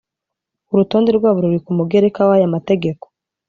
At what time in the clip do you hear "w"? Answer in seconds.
2.27-2.29